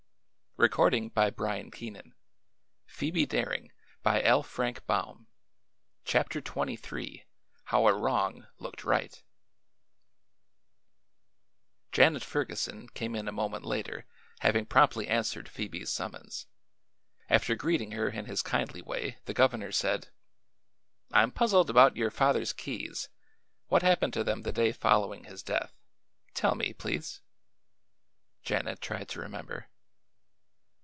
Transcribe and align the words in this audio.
I'll 0.59 0.63
lose 0.67 1.09
my 1.15 1.31
star, 1.31 1.55
and 1.55 1.71
perhaps 1.71 1.81
I'll 1.81 1.91
be 2.99 3.25
prosecuted. 3.25 3.71
But 4.03 4.27
I'm 4.27 4.41
glad 4.41 4.67
I 4.67 4.73
did 4.73 5.07
it." 5.07 5.27
CHAPTER 6.05 6.39
XXIII 6.39 7.25
HOW 7.63 7.87
A 7.87 7.93
WRONG 7.97 8.45
LOOKED 8.59 8.83
RIGHT 8.83 9.23
Janet 11.93 12.21
Ferguson 12.23 12.89
came 12.89 13.15
in 13.15 13.27
a 13.27 13.31
moment 13.31 13.65
later, 13.65 14.05
having 14.41 14.67
promptly 14.67 15.07
answered 15.07 15.49
Phoebe's 15.49 15.89
summons. 15.89 16.45
After 17.27 17.55
greeting 17.55 17.93
her 17.93 18.09
in 18.09 18.25
his 18.25 18.43
kindly 18.43 18.83
way 18.83 19.17
the 19.25 19.33
governor 19.33 19.71
said: 19.71 20.09
"I'm 21.11 21.31
puzzled 21.31 21.71
about 21.71 21.97
your 21.97 22.11
father's 22.11 22.53
keys. 22.53 23.09
What 23.69 23.81
happened 23.81 24.13
to 24.13 24.23
them 24.23 24.43
the 24.43 24.51
day 24.51 24.73
following 24.73 25.23
his 25.23 25.41
death? 25.41 25.73
Tell 26.35 26.53
me, 26.53 26.73
please?" 26.73 27.21
Janet 28.43 28.79
tried 28.79 29.09
to 29.09 29.19
remember. 29.21 29.67